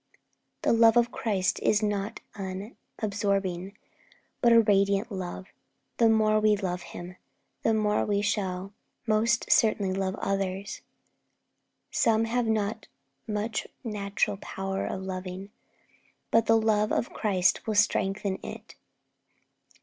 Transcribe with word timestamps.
The 0.63 0.73
love 0.73 0.97
of 0.97 1.11
Christ 1.11 1.59
is 1.61 1.83
not 1.83 2.21
an 2.33 2.75
absorbing, 2.97 3.77
but 4.41 4.51
a 4.51 4.59
radiating 4.61 5.05
love. 5.15 5.49
The 5.97 6.09
more 6.09 6.39
we 6.39 6.55
love 6.55 6.81
Him, 6.81 7.17
the 7.61 7.75
more 7.75 8.03
we 8.03 8.23
shall 8.23 8.73
most 9.05 9.51
certainly 9.51 9.93
love 9.93 10.15
others. 10.15 10.81
Some 11.91 12.25
have 12.25 12.47
not 12.47 12.87
much 13.27 13.67
natural 13.83 14.37
power 14.37 14.87
of 14.87 15.03
loving, 15.03 15.51
but 16.31 16.47
the 16.47 16.59
love 16.59 16.91
of 16.91 17.13
Christ 17.13 17.67
will 17.67 17.75
strengthen 17.75 18.39
it. 18.41 18.73